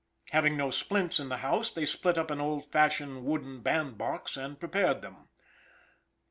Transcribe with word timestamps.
Having 0.31 0.57
no 0.57 0.71
splits 0.71 1.19
in 1.19 1.29
the 1.29 1.37
house, 1.45 1.69
they 1.69 1.85
split 1.85 2.17
up 2.17 2.31
an 2.31 2.41
old 2.41 2.65
fashioned 2.71 3.23
wooden 3.23 3.61
band 3.61 3.99
box 3.99 4.35
and 4.35 4.59
prepared 4.59 5.03
them. 5.03 5.29